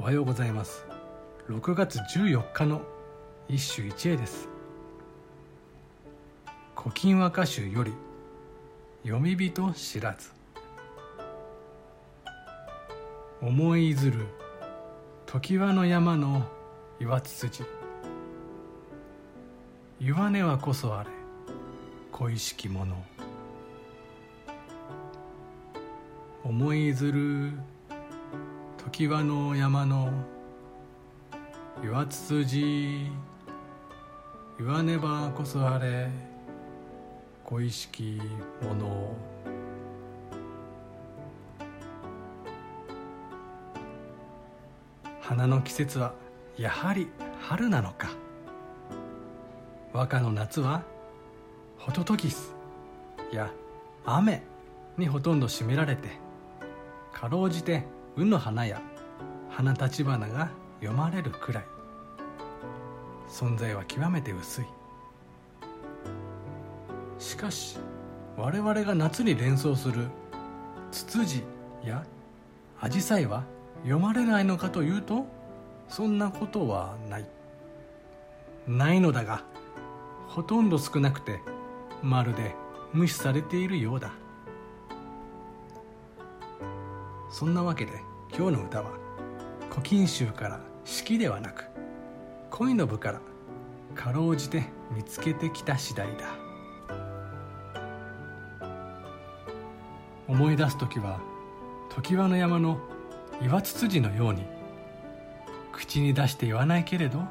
[0.00, 0.86] おはようございます。
[1.50, 2.80] 6月14日の
[3.50, 4.48] 一首一会です
[6.74, 7.92] 「古今和歌集」より
[9.04, 10.30] 「読み人知らず」
[13.42, 14.26] 思いずる
[15.26, 16.48] 常盤の山の
[16.98, 17.62] 岩つつじ。
[20.00, 21.10] 岩根はこそあれ
[22.10, 23.04] 恋しきもの。
[26.42, 27.52] 思いずる
[28.80, 30.10] 常盤の山の
[31.84, 33.10] 岩つつじ
[34.58, 36.08] 言わねばこそあれ
[37.44, 38.18] 恋しき
[38.62, 39.14] もの
[45.20, 46.14] 花の季節は
[46.56, 47.08] やはり
[47.40, 48.08] 春なのか。
[49.92, 50.82] 和歌の夏は
[51.76, 52.54] ホトトギス
[53.32, 53.52] や
[54.06, 54.42] 雨
[54.96, 56.08] にほとんど占められて
[57.12, 57.84] かろうじて
[58.16, 58.80] 卯の花や
[59.48, 61.64] 花立花が読まれるくらい。
[63.28, 64.64] 存在は極めて薄い。
[67.18, 67.78] しかし
[68.36, 70.08] 我々が夏に連想する
[70.90, 71.44] ツツジ
[71.84, 72.04] や
[72.80, 73.44] アジサイは
[73.82, 75.26] 読まれないのかというと
[75.88, 77.26] そんなことはない。
[78.66, 79.44] ないのだが
[80.26, 81.40] ほとんど少なくて
[82.02, 82.54] まるで
[82.92, 84.12] 無視されているようだ。
[87.40, 87.92] そんなわけで
[88.36, 88.90] 今日の歌は
[89.72, 91.64] 「古今集」から「四季」ではなく
[92.50, 93.20] 恋の部から
[93.94, 96.26] かろうじて見つけてきた次第だ。
[100.28, 101.18] 思い出す時は
[101.88, 102.78] 常盤の山の
[103.40, 104.44] 岩つつじのように
[105.72, 107.22] 口に出して言わないけれど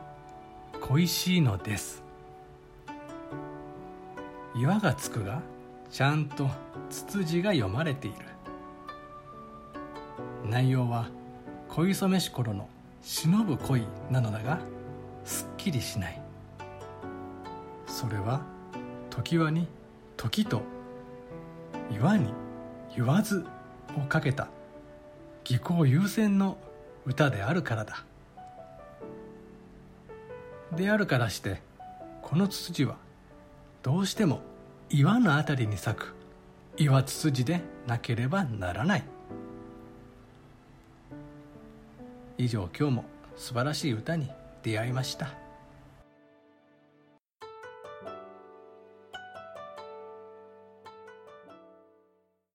[0.81, 2.01] 恋しいのです。
[4.55, 5.43] 岩がつくが
[5.91, 6.49] ちゃんと
[6.89, 8.38] つつじが読まれている。
[10.45, 11.09] 内容は
[11.67, 12.67] 恋染めし頃の
[13.01, 14.59] 忍ぶ恋なのだが
[15.23, 16.21] すっきりしない。
[17.87, 18.41] それは
[19.09, 19.67] 常盤に
[20.17, 20.61] 時と
[21.91, 22.33] 岩に
[22.95, 23.45] 言わず
[23.97, 24.47] をかけた。
[25.43, 26.57] 技巧優先の
[27.05, 28.05] 歌であるからだ。
[30.75, 31.61] であるからして
[32.21, 32.97] このツツジは
[33.81, 34.41] どうしても
[34.89, 36.15] 岩のあたりに咲く。
[36.77, 39.03] 岩ツツジでなければならない。
[42.39, 43.05] 以上今日も
[43.35, 44.31] 素晴らしい歌に
[44.63, 45.48] 出会いました。